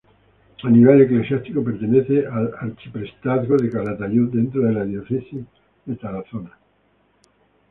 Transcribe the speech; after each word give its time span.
A 0.57 0.69
nivel 0.75 0.99
eclesiástico 1.01 1.63
pertenece 1.67 2.25
al 2.25 2.47
arciprestazgo 2.65 3.55
de 3.57 3.69
Calatayud, 3.69 4.31
dentro 4.33 4.61
de 4.63 4.73
la 4.73 4.83
diócesis 4.83 5.45
de 5.85 5.95
Tarazona. 5.95 6.53